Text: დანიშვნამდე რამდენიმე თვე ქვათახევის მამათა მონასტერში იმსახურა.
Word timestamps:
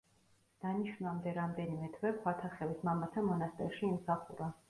დანიშვნამდე 0.61 1.33
რამდენიმე 1.35 1.91
თვე 1.99 2.13
ქვათახევის 2.23 2.81
მამათა 2.89 3.25
მონასტერში 3.31 3.87
იმსახურა. 3.93 4.51